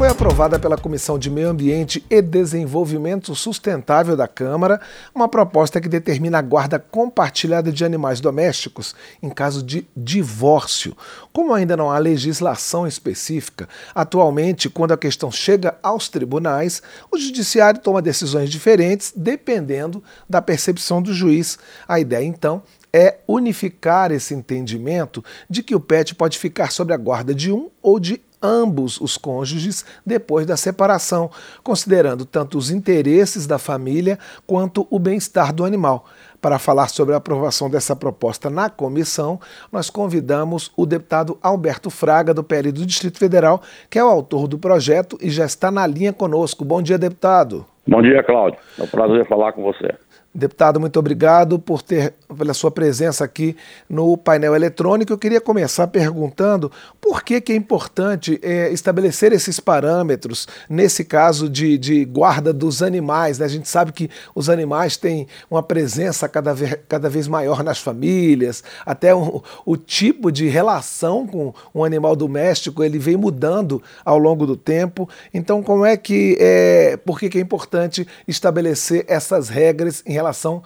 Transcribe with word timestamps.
foi 0.00 0.08
aprovada 0.08 0.58
pela 0.58 0.78
Comissão 0.78 1.18
de 1.18 1.28
Meio 1.28 1.50
Ambiente 1.50 2.02
e 2.08 2.22
Desenvolvimento 2.22 3.34
Sustentável 3.34 4.16
da 4.16 4.26
Câmara 4.26 4.80
uma 5.14 5.28
proposta 5.28 5.78
que 5.78 5.90
determina 5.90 6.38
a 6.38 6.42
guarda 6.42 6.78
compartilhada 6.78 7.70
de 7.70 7.84
animais 7.84 8.18
domésticos 8.18 8.94
em 9.22 9.28
caso 9.28 9.62
de 9.62 9.86
divórcio. 9.94 10.96
Como 11.34 11.52
ainda 11.52 11.76
não 11.76 11.90
há 11.90 11.98
legislação 11.98 12.86
específica, 12.86 13.68
atualmente, 13.94 14.70
quando 14.70 14.92
a 14.92 14.96
questão 14.96 15.30
chega 15.30 15.76
aos 15.82 16.08
tribunais, 16.08 16.82
o 17.12 17.18
judiciário 17.18 17.78
toma 17.78 18.00
decisões 18.00 18.48
diferentes 18.48 19.12
dependendo 19.14 20.02
da 20.26 20.40
percepção 20.40 21.02
do 21.02 21.12
juiz. 21.12 21.58
A 21.86 22.00
ideia, 22.00 22.24
então, 22.24 22.62
é 22.90 23.18
unificar 23.28 24.10
esse 24.10 24.32
entendimento 24.32 25.22
de 25.48 25.62
que 25.62 25.74
o 25.74 25.80
pet 25.80 26.14
pode 26.14 26.38
ficar 26.38 26.72
sob 26.72 26.90
a 26.90 26.96
guarda 26.96 27.34
de 27.34 27.52
um 27.52 27.68
ou 27.82 28.00
de 28.00 28.18
ambos 28.42 29.00
os 29.00 29.16
cônjuges 29.16 29.84
depois 30.04 30.46
da 30.46 30.56
separação, 30.56 31.30
considerando 31.62 32.24
tanto 32.24 32.56
os 32.56 32.70
interesses 32.70 33.46
da 33.46 33.58
família 33.58 34.18
quanto 34.46 34.86
o 34.90 34.98
bem-estar 34.98 35.52
do 35.52 35.64
animal. 35.64 36.06
Para 36.40 36.58
falar 36.58 36.88
sobre 36.88 37.14
a 37.14 37.18
aprovação 37.18 37.68
dessa 37.68 37.94
proposta 37.94 38.48
na 38.48 38.70
comissão, 38.70 39.38
nós 39.70 39.90
convidamos 39.90 40.70
o 40.74 40.86
deputado 40.86 41.38
Alberto 41.42 41.90
Fraga, 41.90 42.32
do 42.32 42.42
PL 42.42 42.72
do 42.72 42.86
Distrito 42.86 43.18
Federal, 43.18 43.60
que 43.90 43.98
é 43.98 44.04
o 44.04 44.08
autor 44.08 44.48
do 44.48 44.58
projeto 44.58 45.18
e 45.20 45.30
já 45.30 45.44
está 45.44 45.70
na 45.70 45.86
linha 45.86 46.14
conosco. 46.14 46.64
Bom 46.64 46.80
dia, 46.80 46.96
deputado. 46.96 47.66
Bom 47.90 48.00
dia, 48.00 48.22
Cláudio. 48.22 48.56
É 48.78 48.84
um 48.84 48.86
prazer 48.86 49.26
falar 49.26 49.52
com 49.52 49.64
você. 49.64 49.92
Deputado, 50.32 50.78
muito 50.78 50.96
obrigado 50.96 51.58
por 51.58 51.82
ter 51.82 52.14
pela 52.38 52.54
sua 52.54 52.70
presença 52.70 53.24
aqui 53.24 53.56
no 53.88 54.16
painel 54.16 54.54
eletrônico. 54.54 55.12
Eu 55.12 55.18
queria 55.18 55.40
começar 55.40 55.88
perguntando 55.88 56.70
por 57.00 57.24
que, 57.24 57.40
que 57.40 57.52
é 57.52 57.56
importante 57.56 58.38
é, 58.40 58.70
estabelecer 58.70 59.32
esses 59.32 59.58
parâmetros 59.58 60.46
nesse 60.68 61.04
caso 61.04 61.48
de, 61.48 61.76
de 61.76 62.04
guarda 62.04 62.52
dos 62.52 62.80
animais. 62.80 63.40
Né? 63.40 63.46
A 63.46 63.48
gente 63.48 63.68
sabe 63.68 63.90
que 63.90 64.08
os 64.32 64.48
animais 64.48 64.96
têm 64.96 65.26
uma 65.50 65.64
presença 65.64 66.28
cada 66.28 66.54
vez, 66.54 66.76
cada 66.88 67.08
vez 67.08 67.26
maior 67.26 67.64
nas 67.64 67.80
famílias, 67.80 68.62
até 68.86 69.12
o, 69.12 69.42
tipo 69.76 70.30
de 70.30 70.46
relação 70.46 71.26
com 71.26 71.52
um 71.74 71.82
animal 71.82 72.14
doméstico 72.14 72.84
ele 72.84 73.00
vem 73.00 73.16
mudando 73.16 73.82
ao 74.04 74.16
longo 74.16 74.46
do 74.46 74.56
tempo. 74.56 75.08
Então, 75.34 75.60
como 75.60 75.84
é 75.84 75.96
que 75.96 76.36
é, 76.38 76.96
por 76.98 77.18
que, 77.18 77.28
que 77.28 77.38
é 77.38 77.40
importante 77.40 77.79
estabelecer 78.26 79.04
essas 79.08 79.48
regras 79.48 80.04
em 80.06 80.12
relação 80.12 80.62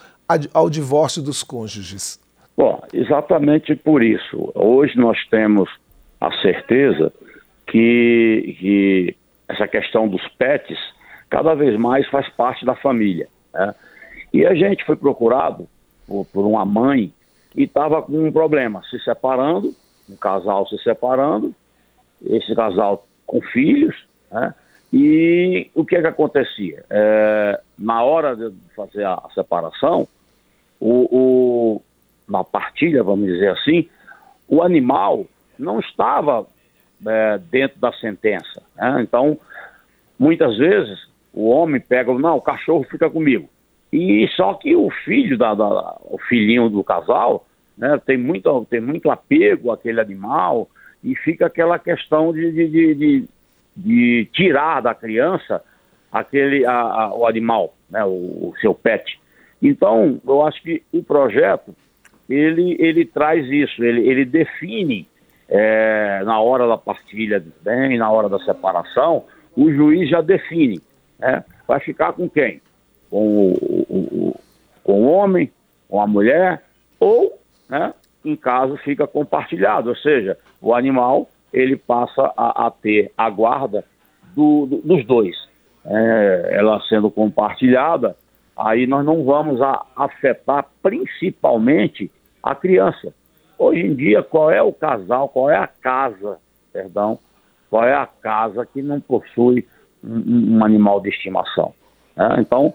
ao 0.52 0.70
divórcio 0.70 1.22
dos 1.22 1.42
cônjuges? 1.42 2.20
Bom, 2.56 2.82
exatamente 2.92 3.74
por 3.74 4.02
isso. 4.02 4.50
Hoje 4.54 4.96
nós 4.96 5.18
temos 5.28 5.68
a 6.20 6.30
certeza 6.40 7.12
que, 7.66 8.56
que 8.58 9.16
essa 9.48 9.66
questão 9.66 10.08
dos 10.08 10.26
pets 10.38 10.78
cada 11.28 11.54
vez 11.54 11.78
mais 11.78 12.08
faz 12.08 12.28
parte 12.30 12.64
da 12.64 12.74
família. 12.76 13.28
Né? 13.52 13.74
E 14.32 14.46
a 14.46 14.54
gente 14.54 14.84
foi 14.84 14.96
procurado 14.96 15.68
por, 16.06 16.24
por 16.26 16.46
uma 16.46 16.64
mãe 16.64 17.12
que 17.52 17.62
estava 17.62 18.02
com 18.02 18.26
um 18.26 18.32
problema, 18.32 18.82
se 18.90 18.98
separando, 19.00 19.74
um 20.08 20.16
casal 20.16 20.66
se 20.66 20.78
separando, 20.78 21.54
esse 22.24 22.54
casal 22.54 23.06
com 23.26 23.40
filhos, 23.40 23.94
né? 24.30 24.54
E 24.92 25.70
o 25.74 25.84
que 25.84 25.96
é 25.96 26.00
que 26.00 26.06
acontecia? 26.06 26.84
É, 26.88 27.60
na 27.78 28.02
hora 28.02 28.36
de 28.36 28.54
fazer 28.77 29.04
a, 29.04 29.20
separação, 29.34 30.06
o, 30.78 31.08
o, 31.10 31.82
na 32.28 32.44
partilha, 32.44 33.02
vamos 33.02 33.27
dizer 33.27 33.50
assim, 33.50 33.88
o 34.48 34.62
animal 34.62 35.27
não 35.58 35.80
estava 35.80 36.46
é, 37.06 37.38
dentro 37.50 37.80
da 37.80 37.92
sentença. 37.94 38.62
Né? 38.77 39.02
Então, 39.02 39.38
muitas 40.18 40.56
vezes, 40.56 41.08
o 41.32 41.48
homem 41.48 41.80
pega, 41.80 42.12
não, 42.14 42.36
o 42.36 42.42
cachorro 42.42 42.86
fica 42.88 43.10
comigo. 43.10 43.48
E 43.92 44.28
só 44.36 44.55
que 44.55 44.74
o 44.74 44.90
filho, 45.05 45.38
da, 45.38 45.55
da 45.55 45.98
o 46.02 46.18
filhinho 46.28 46.68
do 46.68 46.82
casal, 46.82 47.46
né, 47.77 48.01
tem, 48.05 48.16
muito, 48.16 48.66
tem 48.70 48.80
muito 48.80 49.11
apego 49.11 49.70
àquele 49.70 50.01
animal 50.01 50.68
e 51.02 51.14
fica 51.14 51.46
aquela 51.46 51.78
questão 51.78 52.33
de, 52.33 52.51
de, 52.51 52.68
de, 52.68 52.95
de 52.95 53.28
de 53.77 54.29
tirar 54.33 54.80
da 54.80 54.95
criança 54.95 55.62
aquele 56.12 56.64
a, 56.64 56.73
a, 56.73 57.14
o 57.14 57.27
animal, 57.27 57.74
né, 57.90 58.05
o, 58.05 58.08
o, 58.08 58.55
seu 58.61 58.73
pet. 58.73 59.20
Então, 59.61 60.20
eu 60.24 60.42
acho 60.46 60.62
que 60.62 60.83
o 60.92 61.02
projeto 61.02 61.74
ele, 62.29 62.77
ele 62.79 63.05
traz 63.05 63.46
isso, 63.48 63.83
ele, 63.83 64.08
ele 64.08 64.24
define 64.24 65.08
é, 65.48 66.23
na 66.24 66.40
hora 66.40 66.68
da 66.68 66.79
partilha 66.79 67.40
do 67.40 67.52
bem, 67.63 67.98
na 67.98 68.11
hora 68.11 68.29
da 68.29 68.39
separação, 68.39 69.24
o 69.57 69.70
juiz 69.73 70.08
já 70.08 70.20
define, 70.20 70.80
né, 71.18 71.45
vai 71.67 71.80
ficar 71.80 72.13
com 72.13 72.29
quem? 72.29 72.61
Com 73.11 73.48
o, 73.48 73.86
o, 73.89 74.40
com 74.83 75.02
o 75.02 75.13
homem, 75.13 75.51
com 75.89 76.01
a 76.01 76.07
mulher, 76.07 76.63
ou, 77.01 77.39
né, 77.68 77.92
em 78.24 78.36
caso, 78.36 78.77
fica 78.79 79.07
compartilhado, 79.07 79.90
ou 79.90 79.96
seja, 79.96 80.39
o 80.61 80.74
animal 80.74 81.29
ele 81.54 81.76
passa 81.76 82.32
a, 82.36 82.66
a 82.66 82.70
ter 82.70 83.12
a 83.16 83.30
guarda 83.30 83.84
do, 84.34 84.66
do, 84.66 84.76
dos 84.82 85.06
dois. 85.06 85.36
É, 85.86 86.48
ela 86.52 86.80
sendo 86.88 87.10
compartilhada, 87.10 88.16
aí 88.56 88.86
nós 88.86 89.04
não 89.04 89.24
vamos 89.24 89.62
a, 89.62 89.86
afetar 89.96 90.66
principalmente 90.82 92.10
a 92.42 92.54
criança. 92.54 93.14
Hoje 93.56 93.80
em 93.80 93.94
dia, 93.94 94.22
qual 94.22 94.50
é 94.50 94.60
o 94.60 94.72
casal, 94.72 95.28
qual 95.28 95.48
é 95.48 95.56
a 95.56 95.66
casa, 95.66 96.38
perdão, 96.72 97.18
qual 97.70 97.84
é 97.84 97.94
a 97.94 98.06
casa 98.06 98.66
que 98.66 98.82
não 98.82 99.00
possui 99.00 99.66
um, 100.02 100.56
um 100.56 100.64
animal 100.64 101.00
de 101.00 101.10
estimação? 101.10 101.72
É, 102.16 102.40
então, 102.40 102.74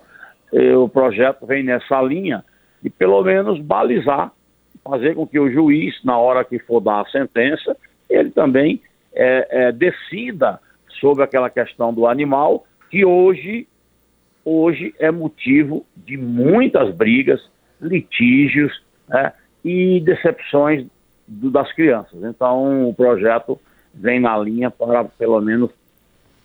eh, 0.53 0.75
o 0.75 0.87
projeto 0.87 1.45
vem 1.45 1.63
nessa 1.63 2.01
linha 2.01 2.43
de 2.81 2.89
pelo 2.89 3.21
menos 3.23 3.59
balizar, 3.59 4.31
fazer 4.83 5.15
com 5.15 5.27
que 5.27 5.39
o 5.39 5.51
juiz, 5.51 6.01
na 6.03 6.17
hora 6.17 6.45
que 6.45 6.59
for 6.59 6.79
dar 6.79 7.01
a 7.01 7.09
sentença, 7.09 7.75
ele 8.09 8.31
também 8.31 8.81
é, 9.13 9.47
é, 9.67 9.71
decida 9.71 10.59
sobre 10.99 11.23
aquela 11.23 11.49
questão 11.49 11.93
do 11.93 12.07
animal, 12.07 12.65
que 12.89 13.05
hoje, 13.05 13.67
hoje 14.43 14.93
é 14.99 15.11
motivo 15.11 15.85
de 15.95 16.17
muitas 16.17 16.93
brigas, 16.95 17.41
litígios 17.81 18.81
né, 19.07 19.31
e 19.63 20.01
decepções 20.01 20.85
do, 21.27 21.51
das 21.51 21.71
crianças. 21.73 22.21
Então, 22.23 22.89
o 22.89 22.93
projeto 22.93 23.59
vem 23.93 24.19
na 24.19 24.37
linha 24.37 24.69
para, 24.69 25.03
pelo 25.05 25.39
menos, 25.39 25.71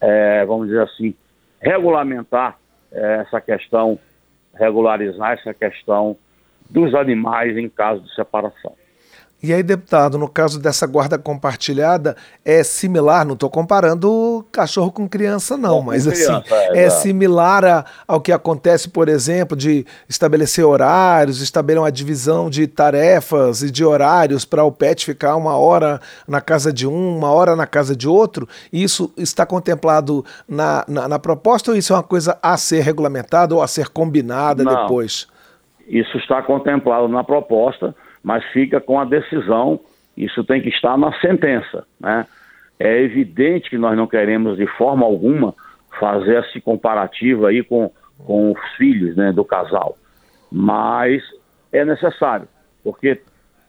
é, 0.00 0.44
vamos 0.44 0.69
dizer 0.69 0.82
assim, 0.82 1.14
regulamentar 1.60 2.58
é, 2.92 3.22
essa 3.22 3.41
questão, 3.41 3.98
regularizar 4.54 5.32
essa 5.32 5.54
questão 5.54 6.16
dos 6.70 6.94
animais 6.94 7.56
em 7.56 7.69
caso 7.69 8.02
de 8.02 8.14
separação. 8.14 8.75
E 9.42 9.52
aí, 9.52 9.62
deputado, 9.62 10.16
no 10.16 10.26
caso 10.26 10.58
dessa 10.58 10.86
guarda 10.86 11.18
compartilhada, 11.18 12.16
é 12.42 12.64
similar, 12.64 13.26
não 13.26 13.34
estou 13.34 13.50
comparando 13.50 14.42
cachorro 14.50 14.90
com 14.90 15.06
criança, 15.06 15.54
não, 15.54 15.82
mas 15.82 16.06
assim, 16.06 16.24
criança, 16.24 16.54
é, 16.72 16.84
é 16.84 16.88
similar 16.88 17.62
a, 17.62 17.84
ao 18.08 18.22
que 18.22 18.32
acontece, 18.32 18.88
por 18.88 19.06
exemplo, 19.06 19.54
de 19.54 19.84
estabelecer 20.08 20.64
horários, 20.64 21.42
estabelecer 21.42 21.82
uma 21.82 21.92
divisão 21.92 22.48
de 22.48 22.66
tarefas 22.66 23.62
e 23.62 23.70
de 23.70 23.84
horários 23.84 24.46
para 24.46 24.64
o 24.64 24.72
pet 24.72 25.04
ficar 25.04 25.36
uma 25.36 25.58
hora 25.58 26.00
na 26.26 26.40
casa 26.40 26.72
de 26.72 26.86
um, 26.86 27.18
uma 27.18 27.30
hora 27.30 27.54
na 27.54 27.66
casa 27.66 27.94
de 27.94 28.08
outro. 28.08 28.48
Isso 28.72 29.12
está 29.14 29.44
contemplado 29.44 30.24
na, 30.48 30.86
na, 30.88 31.06
na 31.06 31.18
proposta 31.18 31.70
ou 31.70 31.76
isso 31.76 31.92
é 31.92 31.96
uma 31.96 32.02
coisa 32.02 32.38
a 32.42 32.56
ser 32.56 32.80
regulamentada 32.80 33.54
ou 33.54 33.60
a 33.60 33.66
ser 33.68 33.90
combinada 33.90 34.64
não, 34.64 34.74
depois? 34.74 35.26
Isso 35.86 36.16
está 36.16 36.42
contemplado 36.42 37.08
na 37.08 37.22
proposta 37.22 37.94
mas 38.24 38.42
fica 38.46 38.80
com 38.80 38.98
a 38.98 39.04
decisão, 39.04 39.78
isso 40.16 40.42
tem 40.42 40.62
que 40.62 40.70
estar 40.70 40.96
na 40.96 41.12
sentença. 41.20 41.86
Né? 42.00 42.26
É 42.80 43.02
evidente 43.02 43.68
que 43.68 43.76
nós 43.76 43.96
não 43.96 44.06
queremos 44.06 44.56
de 44.56 44.66
forma 44.66 45.04
alguma 45.04 45.54
fazer 46.00 46.43
esse 46.44 46.60
comparativo 46.60 47.46
aí 47.46 47.62
com, 47.62 47.93
com 48.26 48.52
os 48.52 48.60
filhos 48.76 49.14
né, 49.14 49.31
do 49.31 49.44
casal, 49.44 49.96
mas 50.50 51.22
é 51.70 51.84
necessário, 51.84 52.49
porque 52.82 53.20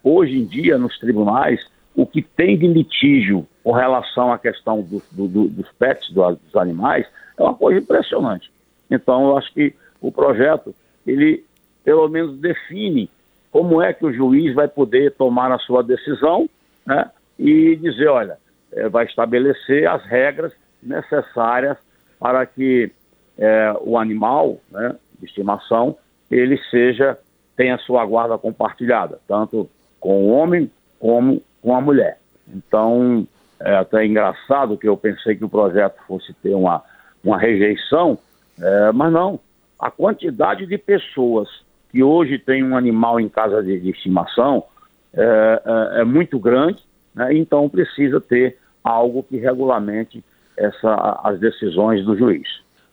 hoje 0.03 0.39
em 0.39 0.45
dia 0.45 0.77
nos 0.77 0.97
tribunais 0.97 1.59
o 1.95 2.05
que 2.05 2.21
tem 2.21 2.57
de 2.57 2.67
litígio 2.67 3.47
com 3.63 3.71
relação 3.71 4.31
à 4.31 4.39
questão 4.39 4.81
do, 4.81 5.01
do, 5.11 5.27
do, 5.27 5.47
dos 5.47 5.71
pets, 5.73 6.11
dos 6.11 6.55
animais, 6.55 7.05
é 7.37 7.43
uma 7.43 7.53
coisa 7.53 7.79
impressionante. 7.79 8.51
Então, 8.91 9.29
eu 9.29 9.37
acho 9.37 9.51
que 9.53 9.73
o 10.01 10.11
projeto, 10.11 10.75
ele 11.07 11.43
pelo 11.83 12.07
menos 12.09 12.37
define 12.39 13.09
como 13.55 13.81
é 13.81 13.93
que 13.93 14.05
o 14.05 14.11
juiz 14.11 14.53
vai 14.53 14.67
poder 14.67 15.13
tomar 15.13 15.49
a 15.49 15.57
sua 15.59 15.81
decisão 15.81 16.49
né, 16.85 17.09
e 17.39 17.77
dizer, 17.77 18.09
olha, 18.09 18.37
é, 18.73 18.89
vai 18.89 19.05
estabelecer 19.05 19.87
as 19.87 20.03
regras 20.03 20.51
necessárias 20.83 21.77
para 22.19 22.45
que 22.45 22.91
é, 23.37 23.73
o 23.79 23.97
animal 23.97 24.57
né, 24.69 24.97
de 25.17 25.25
estimação 25.25 25.95
ele 26.29 26.57
seja 26.69 27.17
tenha 27.55 27.77
sua 27.77 28.05
guarda 28.05 28.37
compartilhada, 28.37 29.19
tanto 29.25 29.69
com 30.01 30.25
o 30.25 30.31
homem 30.31 30.69
como 30.99 31.41
com 31.61 31.73
a 31.73 31.79
mulher. 31.79 32.19
Então, 32.53 33.25
é 33.61 33.73
até 33.73 34.05
engraçado 34.05 34.77
que 34.77 34.89
eu 34.89 34.97
pensei 34.97 35.33
que 35.33 35.45
o 35.45 35.49
projeto 35.49 35.95
fosse 36.05 36.33
ter 36.43 36.53
uma, 36.53 36.83
uma 37.23 37.39
rejeição, 37.39 38.17
é, 38.61 38.91
mas 38.91 39.13
não. 39.13 39.39
A 39.79 39.89
quantidade 39.89 40.65
de 40.65 40.77
pessoas 40.77 41.47
que 41.95 42.03
hoje 42.03 42.37
tem 42.37 42.61
um 42.61 42.75
animal 42.75 43.21
em 43.21 43.29
casa 43.29 43.63
de, 43.63 43.79
de 43.79 43.91
estimação 43.91 44.65
é, 45.13 45.21
é, 45.23 46.01
é, 46.01 46.03
muito 46.03 46.37
grande, 46.37 46.83
né? 47.15 47.33
então 47.33 47.69
precisa 47.69 48.19
ter 48.19 48.57
algo 48.83 49.23
que 49.23 49.37
regulamente 49.37 50.21
essa, 50.57 51.21
as 51.23 51.39
decisões 51.39 52.03
do 52.03 52.17
juiz. 52.17 52.45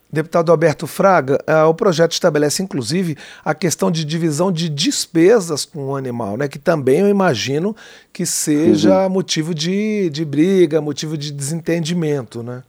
Deputado 0.08 0.52
Alberto 0.52 0.86
Fraga, 0.86 1.38
uh, 1.48 1.68
o 1.68 1.74
projeto 1.74 2.12
estabelece 2.12 2.62
inclusive 2.62 3.16
a 3.44 3.56
questão 3.56 3.90
de 3.90 4.04
divisão 4.04 4.52
de 4.52 4.68
despesas 4.68 5.64
com 5.64 5.86
o 5.86 5.96
animal, 5.96 6.36
né? 6.36 6.46
que 6.46 6.58
também 6.60 7.00
eu 7.00 7.08
imagino 7.08 7.74
que 8.12 8.24
seja 8.24 9.06
uhum. 9.06 9.10
motivo 9.14 9.52
de, 9.52 10.10
de 10.10 10.24
briga, 10.24 10.80
motivo 10.80 11.18
de 11.18 11.32
desentendimento. 11.32 12.40
Né? 12.40 12.62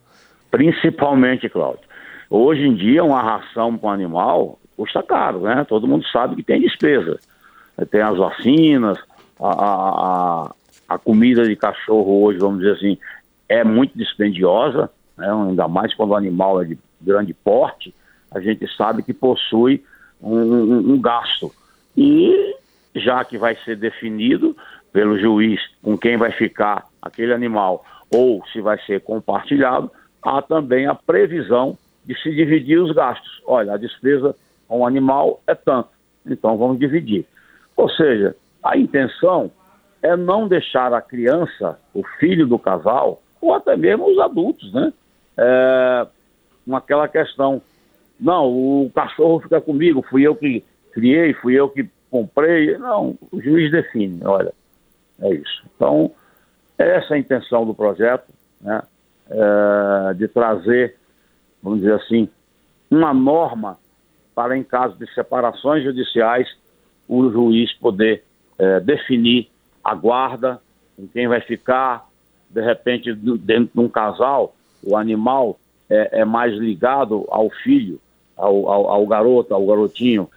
Principalmente, 0.49 1.47
Cláudio. 1.47 1.83
Hoje 2.27 2.61
em 2.61 2.73
dia, 2.73 3.03
uma 3.03 3.21
ração 3.21 3.77
para 3.77 3.89
um 3.89 3.91
animal 3.91 4.57
custa 4.75 5.01
caro, 5.03 5.41
né? 5.41 5.65
Todo 5.67 5.87
mundo 5.87 6.05
sabe 6.07 6.35
que 6.35 6.43
tem 6.43 6.61
despesa. 6.61 7.19
Tem 7.89 8.01
as 8.01 8.17
vacinas, 8.17 8.97
a, 9.39 9.49
a, 9.49 10.51
a 10.89 10.97
comida 10.97 11.47
de 11.47 11.55
cachorro 11.55 12.23
hoje, 12.23 12.39
vamos 12.39 12.59
dizer 12.59 12.73
assim, 12.73 12.97
é 13.49 13.63
muito 13.63 13.97
dispendiosa, 13.97 14.89
né? 15.17 15.27
ainda 15.31 15.67
mais 15.67 15.93
quando 15.93 16.11
o 16.11 16.15
animal 16.15 16.61
é 16.61 16.65
de 16.65 16.77
grande 17.01 17.33
porte, 17.33 17.93
a 18.31 18.39
gente 18.39 18.67
sabe 18.75 19.03
que 19.03 19.13
possui 19.13 19.83
um, 20.21 20.37
um, 20.37 20.93
um 20.93 21.01
gasto. 21.01 21.51
E 21.95 22.55
já 22.95 23.23
que 23.25 23.37
vai 23.37 23.55
ser 23.63 23.75
definido 23.75 24.55
pelo 24.91 25.19
juiz 25.19 25.59
com 25.81 25.97
quem 25.97 26.17
vai 26.17 26.31
ficar 26.31 26.85
aquele 27.01 27.33
animal 27.33 27.83
ou 28.11 28.45
se 28.47 28.61
vai 28.61 28.79
ser 28.85 29.01
compartilhado, 29.01 29.91
há 30.21 30.41
também 30.41 30.85
a 30.85 30.93
previsão 30.93 31.77
de 32.05 32.15
se 32.21 32.31
dividir 32.31 32.79
os 32.79 32.91
gastos. 32.91 33.41
Olha, 33.45 33.73
a 33.73 33.77
despesa 33.77 34.35
com 34.73 34.79
o 34.79 34.87
animal 34.87 35.39
é 35.45 35.53
tanto, 35.53 35.89
então 36.25 36.57
vamos 36.57 36.79
dividir. 36.79 37.27
Ou 37.77 37.87
seja, 37.89 38.35
a 38.63 38.75
intenção 38.75 39.51
é 40.01 40.17
não 40.17 40.47
deixar 40.47 40.91
a 40.95 40.99
criança, 40.99 41.79
o 41.93 42.03
filho 42.19 42.47
do 42.47 42.57
casal, 42.57 43.21
ou 43.39 43.53
até 43.53 43.77
mesmo 43.77 44.09
os 44.09 44.17
adultos, 44.17 44.73
né? 44.73 44.91
É, 45.37 46.07
questão. 47.11 47.61
Não, 48.19 48.47
o 48.47 48.91
cachorro 48.95 49.41
fica 49.41 49.61
comigo, 49.61 50.03
fui 50.09 50.25
eu 50.25 50.35
que 50.35 50.63
criei, 50.91 51.35
fui 51.35 51.53
eu 51.53 51.69
que 51.69 51.87
comprei. 52.09 52.75
Não, 52.79 53.15
o 53.31 53.39
juiz 53.39 53.69
define, 53.71 54.21
olha, 54.25 54.51
é 55.21 55.35
isso. 55.35 55.63
Então, 55.75 56.09
essa 56.79 57.13
é 57.13 57.17
a 57.17 57.19
intenção 57.19 57.63
do 57.63 57.75
projeto, 57.75 58.27
né, 58.59 58.81
é, 59.29 60.13
de 60.15 60.27
trazer, 60.27 60.95
vamos 61.61 61.81
dizer 61.81 61.93
assim, 61.93 62.27
uma 62.89 63.13
norma 63.13 63.77
para, 64.33 64.57
em 64.57 64.63
caso 64.63 64.95
de 64.97 65.11
separações 65.13 65.83
judiciais, 65.83 66.47
o 67.07 67.29
juiz 67.29 67.73
poder 67.73 68.23
é, 68.57 68.79
definir 68.79 69.49
a 69.83 69.93
guarda, 69.93 70.61
com 70.95 71.07
quem 71.07 71.27
vai 71.27 71.41
ficar, 71.41 72.07
de 72.49 72.61
repente, 72.61 73.13
dentro 73.13 73.71
de 73.73 73.79
um 73.79 73.89
casal, 73.89 74.55
o 74.83 74.95
animal 74.95 75.57
é, 75.89 76.21
é 76.21 76.25
mais 76.25 76.53
ligado 76.53 77.25
ao 77.29 77.49
filho, 77.49 77.99
ao, 78.37 78.69
ao, 78.69 78.89
ao, 78.89 79.07
garoto, 79.07 79.53
ao 79.53 79.65
garotinho. 79.65 80.29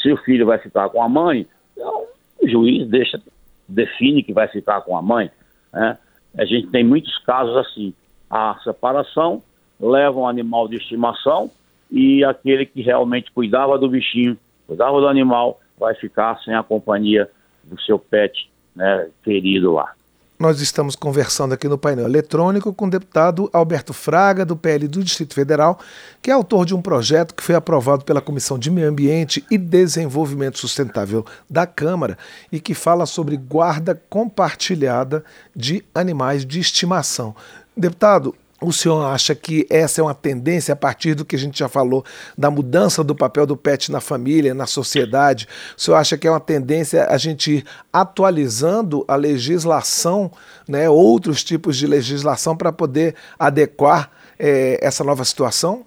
Se 0.00 0.12
o 0.12 0.16
filho 0.16 0.46
vai 0.46 0.58
ficar 0.58 0.88
com 0.88 1.02
a 1.02 1.08
mãe, 1.08 1.46
então, 1.72 2.04
o 2.40 2.48
juiz 2.48 2.88
deixa, 2.88 3.20
define 3.68 4.22
que 4.22 4.32
vai 4.32 4.48
ficar 4.48 4.80
com 4.82 4.96
a 4.96 5.02
mãe. 5.02 5.30
Né? 5.72 5.98
A 6.38 6.44
gente 6.44 6.68
tem 6.68 6.84
muitos 6.84 7.18
casos 7.18 7.56
assim. 7.56 7.92
A 8.30 8.58
separação 8.62 9.42
leva 9.78 10.18
um 10.18 10.28
animal 10.28 10.68
de 10.68 10.76
estimação 10.76 11.50
e 11.90 12.24
aquele 12.24 12.66
que 12.66 12.82
realmente 12.82 13.30
cuidava 13.32 13.78
do 13.78 13.88
bichinho, 13.88 14.36
cuidava 14.66 15.00
do 15.00 15.08
animal, 15.08 15.60
vai 15.78 15.94
ficar 15.94 16.38
sem 16.42 16.54
a 16.54 16.62
companhia 16.62 17.30
do 17.64 17.80
seu 17.80 17.98
pet 17.98 18.50
né, 18.74 19.08
querido 19.22 19.72
lá. 19.72 19.92
Nós 20.38 20.60
estamos 20.60 20.94
conversando 20.94 21.54
aqui 21.54 21.66
no 21.66 21.78
painel 21.78 22.04
eletrônico 22.04 22.70
com 22.74 22.86
o 22.86 22.90
deputado 22.90 23.48
Alberto 23.54 23.94
Fraga, 23.94 24.44
do 24.44 24.54
PL 24.54 24.86
do 24.86 25.02
Distrito 25.02 25.32
Federal, 25.32 25.80
que 26.20 26.30
é 26.30 26.34
autor 26.34 26.66
de 26.66 26.74
um 26.74 26.82
projeto 26.82 27.34
que 27.34 27.42
foi 27.42 27.54
aprovado 27.54 28.04
pela 28.04 28.20
Comissão 28.20 28.58
de 28.58 28.70
Meio 28.70 28.86
Ambiente 28.86 29.42
e 29.50 29.56
Desenvolvimento 29.56 30.58
Sustentável 30.58 31.24
da 31.48 31.66
Câmara 31.66 32.18
e 32.52 32.60
que 32.60 32.74
fala 32.74 33.06
sobre 33.06 33.34
guarda 33.38 33.98
compartilhada 34.10 35.24
de 35.54 35.82
animais 35.94 36.44
de 36.44 36.60
estimação. 36.60 37.34
Deputado, 37.74 38.34
o 38.68 38.72
senhor 38.72 39.04
acha 39.04 39.32
que 39.32 39.64
essa 39.70 40.00
é 40.00 40.04
uma 40.04 40.14
tendência 40.14 40.72
a 40.74 40.76
partir 40.76 41.14
do 41.14 41.24
que 41.24 41.36
a 41.36 41.38
gente 41.38 41.56
já 41.56 41.68
falou 41.68 42.04
da 42.36 42.50
mudança 42.50 43.04
do 43.04 43.14
papel 43.14 43.46
do 43.46 43.56
pet 43.56 43.92
na 43.92 44.00
família, 44.00 44.52
na 44.54 44.66
sociedade? 44.66 45.46
O 45.76 45.80
senhor 45.80 45.96
acha 45.96 46.18
que 46.18 46.26
é 46.26 46.30
uma 46.30 46.40
tendência 46.40 47.06
a 47.06 47.16
gente 47.16 47.58
ir 47.58 47.64
atualizando 47.92 49.04
a 49.06 49.14
legislação, 49.14 50.32
né, 50.68 50.90
outros 50.90 51.44
tipos 51.44 51.76
de 51.76 51.86
legislação 51.86 52.56
para 52.56 52.72
poder 52.72 53.14
adequar 53.38 54.10
é, 54.36 54.84
essa 54.84 55.04
nova 55.04 55.24
situação? 55.24 55.84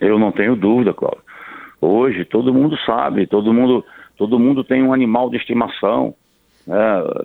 Eu 0.00 0.16
não 0.16 0.30
tenho 0.30 0.54
dúvida, 0.54 0.94
Cláudio. 0.94 1.22
Hoje 1.80 2.24
todo 2.24 2.54
mundo 2.54 2.76
sabe, 2.86 3.26
todo 3.26 3.52
mundo, 3.52 3.84
todo 4.16 4.38
mundo 4.38 4.62
tem 4.62 4.80
um 4.80 4.92
animal 4.92 5.28
de 5.28 5.38
estimação. 5.38 6.14
Né? 6.64 6.76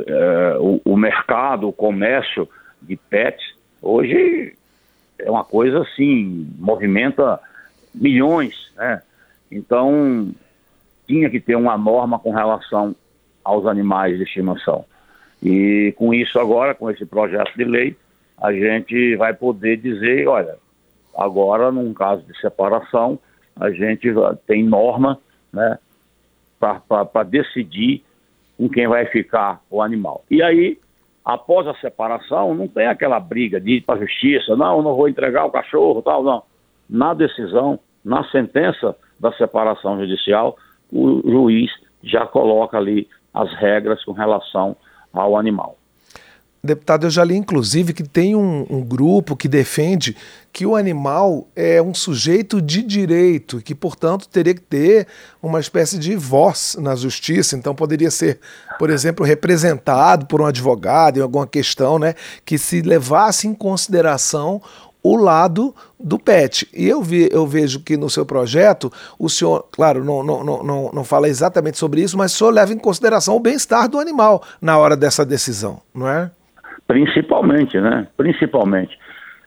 É, 0.07 0.57
o, 0.59 0.81
o 0.83 0.97
mercado, 0.97 1.67
o 1.67 1.73
comércio 1.73 2.49
de 2.81 2.95
pets, 2.95 3.45
hoje 3.79 4.55
é 5.25 5.29
uma 5.31 5.43
coisa 5.43 5.81
assim, 5.81 6.49
movimenta 6.57 7.39
milhões, 7.93 8.71
né? 8.75 9.01
Então, 9.51 10.33
tinha 11.07 11.29
que 11.29 11.39
ter 11.39 11.55
uma 11.55 11.77
norma 11.77 12.17
com 12.19 12.31
relação 12.31 12.95
aos 13.43 13.65
animais 13.65 14.17
de 14.17 14.23
estimação. 14.23 14.85
E 15.43 15.93
com 15.97 16.13
isso 16.13 16.39
agora, 16.39 16.73
com 16.73 16.89
esse 16.89 17.05
projeto 17.05 17.55
de 17.57 17.63
lei, 17.63 17.95
a 18.37 18.51
gente 18.53 19.15
vai 19.15 19.33
poder 19.33 19.77
dizer, 19.77 20.27
olha, 20.27 20.55
agora 21.15 21.71
num 21.71 21.93
caso 21.93 22.23
de 22.23 22.39
separação, 22.39 23.19
a 23.59 23.69
gente 23.71 24.07
tem 24.47 24.63
norma, 24.63 25.19
né, 25.51 25.77
para 26.59 27.23
decidir 27.23 28.03
com 28.57 28.69
quem 28.69 28.87
vai 28.87 29.05
ficar 29.05 29.61
o 29.69 29.81
animal. 29.81 30.23
E 30.29 30.41
aí 30.41 30.79
após 31.23 31.67
a 31.67 31.75
separação, 31.75 32.53
não 32.53 32.67
tem 32.67 32.87
aquela 32.87 33.19
briga 33.19 33.59
de 33.59 33.77
ir 33.77 33.81
para 33.81 33.95
a 33.95 34.05
justiça, 34.05 34.55
não, 34.55 34.81
não 34.81 34.95
vou 34.95 35.07
entregar 35.07 35.45
o 35.45 35.51
cachorro, 35.51 36.01
tal, 36.01 36.23
não. 36.23 36.43
Na 36.89 37.13
decisão, 37.13 37.79
na 38.03 38.23
sentença 38.25 38.95
da 39.19 39.31
separação 39.33 39.99
judicial, 39.99 40.57
o 40.91 41.21
juiz 41.23 41.71
já 42.03 42.25
coloca 42.25 42.77
ali 42.77 43.07
as 43.33 43.53
regras 43.53 44.03
com 44.03 44.11
relação 44.11 44.75
ao 45.13 45.37
animal. 45.37 45.77
Deputado, 46.63 47.07
eu 47.07 47.09
já 47.09 47.23
li 47.23 47.35
inclusive 47.35 47.91
que 47.91 48.03
tem 48.03 48.35
um, 48.35 48.67
um, 48.69 48.81
grupo 48.81 49.35
que 49.35 49.47
defende 49.47 50.15
que 50.53 50.63
o 50.63 50.75
animal 50.75 51.47
é 51.55 51.81
um 51.81 51.91
sujeito 51.91 52.61
de 52.61 52.83
direito, 52.83 53.59
que, 53.61 53.73
portanto, 53.73 54.29
teria 54.29 54.53
que 54.53 54.61
ter 54.61 55.07
uma 55.41 55.59
espécie 55.59 55.97
de 55.97 56.15
voz 56.15 56.77
na 56.79 56.95
justiça. 56.95 57.55
Então, 57.55 57.73
poderia 57.73 58.11
ser, 58.11 58.39
por 58.77 58.91
exemplo, 58.91 59.25
representado 59.25 60.27
por 60.27 60.39
um 60.39 60.45
advogado 60.45 61.17
em 61.17 61.23
alguma 61.23 61.47
questão, 61.47 61.97
né, 61.97 62.13
que 62.45 62.59
se 62.59 62.81
levasse 62.81 63.47
em 63.47 63.55
consideração 63.55 64.61
o 65.01 65.15
lado 65.15 65.73
do 65.99 66.19
PET. 66.19 66.69
E 66.71 66.87
eu, 66.87 67.01
vi, 67.01 67.27
eu 67.31 67.47
vejo 67.47 67.79
que 67.79 67.97
no 67.97 68.07
seu 68.07 68.23
projeto, 68.23 68.93
o 69.17 69.27
senhor, 69.27 69.65
claro, 69.71 70.03
não, 70.03 70.21
não, 70.21 70.43
não, 70.43 70.91
não 70.93 71.03
fala 71.03 71.27
exatamente 71.27 71.79
sobre 71.79 72.03
isso, 72.03 72.15
mas 72.15 72.35
o 72.35 72.37
senhor 72.37 72.51
leva 72.51 72.71
em 72.71 72.77
consideração 72.77 73.35
o 73.35 73.39
bem-estar 73.39 73.89
do 73.89 73.99
animal 73.99 74.43
na 74.61 74.77
hora 74.77 74.95
dessa 74.95 75.25
decisão, 75.25 75.81
não 75.91 76.07
é? 76.07 76.29
Principalmente, 76.91 77.79
né? 77.79 78.05
Principalmente. 78.17 78.99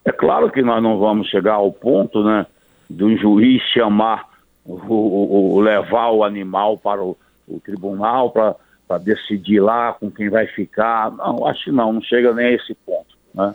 É 0.03 0.11
claro 0.11 0.51
que 0.51 0.63
nós 0.63 0.83
não 0.83 0.99
vamos 0.99 1.29
chegar 1.29 1.55
ao 1.55 1.71
ponto, 1.71 2.25
né, 2.25 2.47
de 2.89 3.05
um 3.05 3.19
juiz 3.19 3.63
chamar, 3.65 4.27
o, 4.65 4.73
o, 4.73 5.55
o 5.55 5.61
levar 5.61 6.09
o 6.11 6.25
animal 6.25 6.79
para 6.79 7.03
o, 7.03 7.15
o 7.47 7.61
tribunal 7.61 8.31
para 8.31 8.99
decidir 8.99 9.61
lá 9.61 9.93
com 9.93 10.11
quem 10.11 10.31
vai 10.31 10.47
ficar. 10.47 11.11
Não, 11.11 11.47
acho 11.47 11.65
que 11.65 11.71
não, 11.71 11.93
não 11.93 12.01
chega 12.01 12.33
nem 12.33 12.47
a 12.47 12.53
esse 12.53 12.75
ponto. 12.75 13.15
Né? 13.35 13.55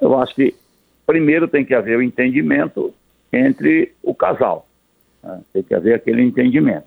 Eu 0.00 0.18
acho 0.18 0.34
que 0.34 0.54
primeiro 1.06 1.46
tem 1.46 1.62
que 1.62 1.74
haver 1.74 1.98
o 1.98 2.02
entendimento 2.02 2.94
entre 3.30 3.92
o 4.02 4.14
casal. 4.14 4.66
Né? 5.22 5.42
Tem 5.52 5.62
que 5.62 5.74
haver 5.74 5.94
aquele 5.94 6.22
entendimento. 6.22 6.86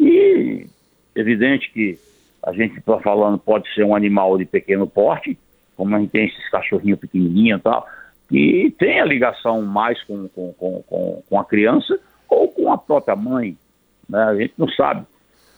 E 0.00 0.66
evidente 1.14 1.70
que 1.72 1.96
a 2.42 2.52
gente 2.52 2.76
está 2.76 2.98
falando 2.98 3.38
pode 3.38 3.72
ser 3.72 3.84
um 3.84 3.94
animal 3.94 4.36
de 4.36 4.44
pequeno 4.44 4.84
porte, 4.84 5.38
como 5.76 5.94
a 5.94 6.00
gente 6.00 6.10
tem 6.10 6.26
esses 6.26 6.48
cachorrinhos 6.48 6.98
pequenininhos 6.98 7.60
e 7.60 7.62
tal, 7.62 7.86
que 8.28 8.74
tem 8.78 9.00
a 9.00 9.04
ligação 9.04 9.62
mais 9.62 10.02
com, 10.04 10.28
com, 10.28 10.52
com, 10.54 11.22
com, 11.28 11.40
a 11.40 11.44
criança 11.44 11.98
ou 12.28 12.48
com 12.48 12.72
a 12.72 12.78
própria 12.78 13.14
mãe, 13.14 13.56
né? 14.08 14.22
a 14.22 14.34
gente 14.34 14.54
não 14.56 14.68
sabe. 14.68 15.06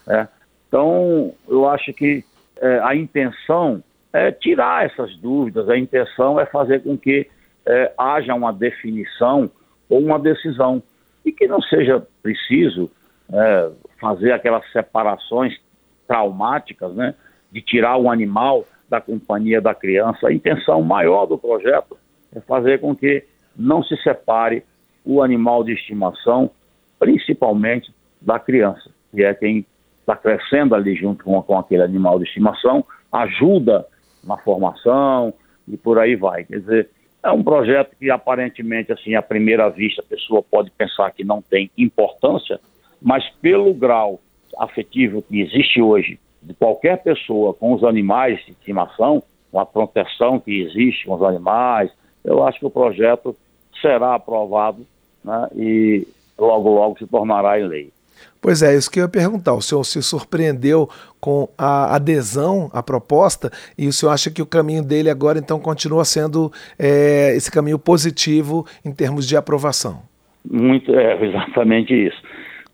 Né? 0.06 0.28
Então, 0.68 1.32
eu 1.48 1.68
acho 1.68 1.92
que 1.92 2.24
é, 2.60 2.80
a 2.80 2.94
intenção 2.94 3.82
é, 4.12 4.30
tirar 4.32 4.84
essas 4.84 5.16
dúvidas. 5.16 5.68
A 5.68 5.78
intenção 5.78 6.38
é 6.38 6.46
fazer 6.46 6.82
com 6.82 6.96
que 6.96 7.28
é, 7.66 7.92
haja 7.96 8.34
uma 8.34 8.52
definição 8.52 9.50
ou 9.88 10.00
uma 10.00 10.18
decisão 10.18 10.82
e 11.24 11.32
que 11.32 11.46
não 11.46 11.60
seja 11.62 12.06
preciso 12.22 12.90
é, 13.32 13.70
fazer 14.00 14.32
aquelas 14.32 14.70
separações 14.72 15.58
traumáticas, 16.06 16.94
né, 16.94 17.14
de 17.52 17.60
tirar 17.60 17.96
o 17.96 18.10
animal 18.10 18.64
da 18.88 19.00
companhia 19.00 19.60
da 19.60 19.74
criança. 19.74 20.28
A 20.28 20.32
intenção 20.32 20.82
maior 20.82 21.26
do 21.26 21.38
projeto 21.38 21.96
é 22.34 22.40
fazer 22.40 22.80
com 22.80 22.94
que 22.94 23.24
não 23.56 23.82
se 23.82 23.96
separe 24.02 24.62
o 25.04 25.22
animal 25.22 25.64
de 25.64 25.72
estimação, 25.72 26.50
principalmente 26.98 27.92
da 28.20 28.38
criança, 28.38 28.90
que 29.10 29.22
é 29.22 29.32
quem 29.34 29.64
está 30.00 30.16
crescendo 30.16 30.74
ali 30.74 30.94
junto 30.94 31.24
com, 31.24 31.40
com 31.42 31.58
aquele 31.58 31.82
animal 31.82 32.18
de 32.18 32.24
estimação, 32.24 32.84
ajuda 33.12 33.86
na 34.24 34.36
formação 34.38 35.32
e 35.66 35.76
por 35.76 35.98
aí 35.98 36.16
vai. 36.16 36.44
Quer 36.44 36.60
dizer, 36.60 36.90
é 37.22 37.30
um 37.30 37.42
projeto 37.42 37.94
que 37.98 38.10
aparentemente, 38.10 38.92
assim, 38.92 39.14
à 39.14 39.22
primeira 39.22 39.68
vista, 39.68 40.02
a 40.02 40.04
pessoa 40.04 40.42
pode 40.42 40.70
pensar 40.70 41.10
que 41.12 41.24
não 41.24 41.42
tem 41.42 41.70
importância, 41.76 42.60
mas 43.00 43.28
pelo 43.40 43.72
grau 43.74 44.20
afetivo 44.58 45.22
que 45.22 45.40
existe 45.40 45.80
hoje 45.80 46.18
de 46.42 46.54
qualquer 46.54 47.02
pessoa 47.02 47.54
com 47.54 47.74
os 47.74 47.84
animais 47.84 48.38
de 48.44 48.52
estimação, 48.52 49.22
com 49.50 49.58
a 49.58 49.66
proteção 49.66 50.38
que 50.38 50.62
existe 50.62 51.06
com 51.06 51.14
os 51.14 51.22
animais, 51.22 51.90
eu 52.24 52.46
acho 52.46 52.58
que 52.58 52.66
o 52.66 52.70
projeto 52.70 53.34
será 53.80 54.14
aprovado 54.14 54.86
né, 55.24 55.48
e 55.54 56.08
logo, 56.38 56.70
logo 56.70 56.98
se 56.98 57.06
tornará 57.06 57.60
em 57.60 57.66
lei. 57.66 57.92
Pois 58.40 58.62
é, 58.62 58.74
isso 58.74 58.90
que 58.90 59.00
eu 59.00 59.04
ia 59.04 59.08
perguntar. 59.08 59.54
O 59.54 59.62
senhor 59.62 59.84
se 59.84 60.00
surpreendeu 60.02 60.88
com 61.20 61.48
a 61.56 61.94
adesão 61.94 62.70
à 62.72 62.82
proposta 62.82 63.50
e 63.76 63.88
o 63.88 63.92
senhor 63.92 64.12
acha 64.12 64.30
que 64.30 64.42
o 64.42 64.46
caminho 64.46 64.82
dele 64.82 65.10
agora 65.10 65.38
então 65.38 65.58
continua 65.58 66.04
sendo 66.04 66.52
é, 66.78 67.34
esse 67.36 67.50
caminho 67.50 67.78
positivo 67.78 68.66
em 68.84 68.92
termos 68.92 69.26
de 69.26 69.36
aprovação? 69.36 70.02
Muito, 70.48 70.94
é 70.94 71.18
exatamente 71.24 71.94
isso. 71.94 72.20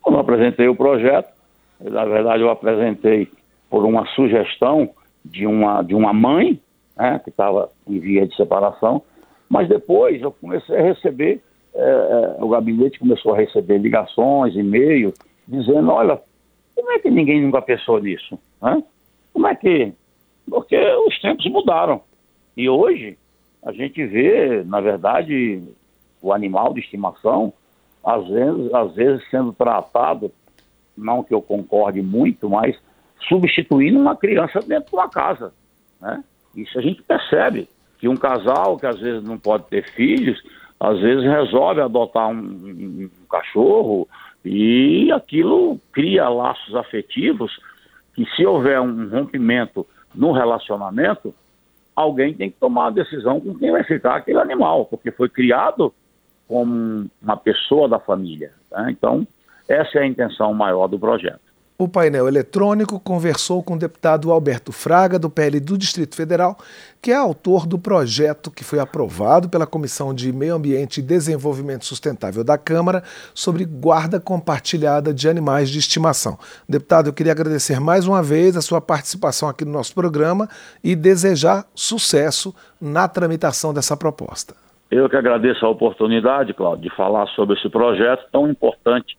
Quando 0.01 0.15
eu 0.15 0.21
apresentei 0.21 0.67
o 0.67 0.75
projeto, 0.75 1.29
na 1.81 2.05
verdade 2.05 2.43
eu 2.43 2.49
apresentei 2.49 3.27
por 3.75 3.83
uma 3.83 4.05
sugestão 4.15 4.89
de 5.25 5.45
uma, 5.45 5.81
de 5.81 5.93
uma 5.93 6.13
mãe, 6.13 6.57
né, 6.95 7.19
que 7.21 7.29
estava 7.29 7.69
em 7.85 7.99
via 7.99 8.25
de 8.25 8.33
separação, 8.33 9.01
mas 9.49 9.67
depois 9.67 10.21
eu 10.21 10.31
comecei 10.31 10.77
a 10.77 10.81
receber, 10.81 11.41
é, 11.73 12.37
o 12.39 12.47
gabinete 12.47 12.97
começou 12.97 13.33
a 13.33 13.37
receber 13.37 13.77
ligações, 13.77 14.55
e-mails, 14.55 15.13
dizendo, 15.45 15.91
olha, 15.91 16.21
como 16.73 16.89
é 16.89 16.99
que 16.99 17.09
ninguém 17.09 17.41
nunca 17.41 17.61
pensou 17.61 17.99
nisso? 17.99 18.39
Né? 18.61 18.81
Como 19.33 19.45
é 19.45 19.53
que... 19.53 19.91
Porque 20.49 20.77
os 21.05 21.19
tempos 21.19 21.45
mudaram. 21.51 21.99
E 22.55 22.69
hoje 22.69 23.17
a 23.61 23.73
gente 23.73 24.05
vê, 24.05 24.63
na 24.63 24.79
verdade, 24.79 25.61
o 26.21 26.31
animal 26.31 26.73
de 26.73 26.79
estimação, 26.79 27.51
às 28.01 28.25
vezes, 28.25 28.73
às 28.73 28.95
vezes 28.95 29.29
sendo 29.29 29.51
tratado, 29.51 30.31
não 30.97 31.21
que 31.21 31.33
eu 31.33 31.41
concorde 31.41 32.01
muito, 32.01 32.49
mas 32.49 32.79
substituindo 33.27 33.99
uma 33.99 34.15
criança 34.15 34.59
dentro 34.59 34.89
de 34.89 34.95
uma 34.95 35.09
casa. 35.09 35.53
Né? 36.01 36.23
Isso 36.55 36.77
a 36.77 36.81
gente 36.81 37.01
percebe 37.03 37.67
que 37.97 38.07
um 38.07 38.15
casal 38.15 38.77
que 38.77 38.85
às 38.85 38.99
vezes 38.99 39.23
não 39.23 39.37
pode 39.37 39.65
ter 39.65 39.83
filhos, 39.91 40.41
às 40.79 40.99
vezes 40.99 41.23
resolve 41.23 41.81
adotar 41.81 42.29
um, 42.29 42.35
um, 42.35 43.09
cachorro 43.29 44.07
e 44.43 45.11
aquilo 45.11 45.79
cria 45.91 46.29
laços 46.29 46.75
afetivos 46.75 47.57
que 48.13 48.25
se 48.35 48.45
houver 48.45 48.79
um 48.79 49.09
rompimento 49.09 49.85
no 50.13 50.31
relacionamento, 50.31 51.33
alguém 51.95 52.33
tem 52.33 52.49
que 52.49 52.57
tomar 52.59 52.87
a 52.87 52.91
decisão 52.91 53.39
com 53.39 53.55
quem 53.55 53.71
vai 53.71 53.83
ficar 53.83 54.15
aquele 54.15 54.39
animal, 54.39 54.85
porque 54.85 55.11
foi 55.11 55.27
criado 55.27 55.93
como 56.47 57.09
uma 57.21 57.37
pessoa 57.37 57.89
da 57.89 57.99
família. 57.99 58.53
Tá? 58.69 58.89
Então, 58.91 59.27
essa 59.67 59.99
é 59.99 60.03
a 60.03 60.07
intenção 60.07 60.53
maior 60.53 60.87
do 60.87 60.99
projeto. 60.99 61.44
O 61.77 61.89
painel 61.89 62.25
eletrônico 62.25 62.97
conversou 63.01 63.61
com 63.61 63.73
o 63.73 63.77
deputado 63.77 64.31
Alberto 64.31 64.71
Fraga, 64.71 65.19
do 65.19 65.29
PL 65.29 65.59
do 65.59 65.77
Distrito 65.77 66.15
Federal, 66.15 66.57
que 67.01 67.11
é 67.11 67.15
autor 67.15 67.67
do 67.67 67.77
projeto 67.77 68.49
que 68.49 68.63
foi 68.63 68.79
aprovado 68.79 69.49
pela 69.49 69.67
Comissão 69.67 70.13
de 70.13 70.31
Meio 70.31 70.55
Ambiente 70.55 71.01
e 71.01 71.03
Desenvolvimento 71.03 71.83
Sustentável 71.83 72.45
da 72.45 72.57
Câmara 72.57 73.03
sobre 73.33 73.65
guarda 73.65 74.21
compartilhada 74.21 75.13
de 75.13 75.27
animais 75.27 75.69
de 75.69 75.77
estimação. 75.77 76.39
Deputado, 76.67 77.09
eu 77.09 77.13
queria 77.13 77.33
agradecer 77.33 77.77
mais 77.77 78.07
uma 78.07 78.23
vez 78.23 78.55
a 78.55 78.61
sua 78.61 78.79
participação 78.79 79.49
aqui 79.49 79.65
no 79.65 79.71
nosso 79.71 79.93
programa 79.93 80.47
e 80.81 80.95
desejar 80.95 81.65
sucesso 81.75 82.55
na 82.79 83.09
tramitação 83.09 83.73
dessa 83.73 83.97
proposta. 83.97 84.55
Eu 84.89 85.09
que 85.09 85.17
agradeço 85.17 85.65
a 85.65 85.69
oportunidade, 85.69 86.53
Cláudio, 86.53 86.89
de 86.89 86.95
falar 86.95 87.27
sobre 87.35 87.57
esse 87.57 87.69
projeto 87.69 88.23
tão 88.31 88.49
importante 88.49 89.17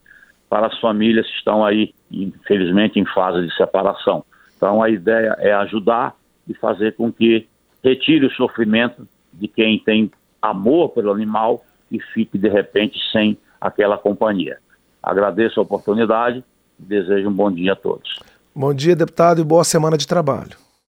para 0.49 0.69
as 0.69 0.81
famílias 0.81 1.27
que 1.27 1.37
estão 1.37 1.63
aí, 1.63 1.93
infelizmente, 2.11 2.99
em 2.99 3.07
fase 3.07 3.47
de 3.47 3.55
separação. 3.57 4.25
Então, 4.57 4.83
a 4.83 4.89
ideia 4.89 5.37
é 5.39 5.53
ajudar 5.53 6.15
e 6.49 6.55
fazer 6.55 6.95
com 6.95 7.13
que 7.13 7.47
retire 7.83 8.27
o 8.27 8.31
sofrimento 8.31 9.07
de 9.33 9.49
quem 9.49 9.79
tem 9.79 10.11
amor 10.41 10.91
pelo 10.91 11.13
animal 11.13 11.65
e 11.91 12.01
fique, 12.01 12.39
de 12.39 12.49
repente, 12.49 12.99
sem 13.13 13.37
aquela 13.61 13.99
companhia. 13.99 14.59
Agradeço 15.03 15.61
a 15.61 15.63
oportunidade 15.63 16.43
e 16.79 16.83
desejo 16.83 17.29
um 17.29 17.33
bom 17.33 17.51
dia 17.51 17.73
a 17.73 17.77
todos. 17.77 18.19
Bom 18.55 18.73
dia, 18.73 18.97
deputado, 18.97 19.41
e 19.41 19.45
boa 19.45 19.65
semana 19.65 19.97
de 19.97 20.07
trabalho. 20.07 20.66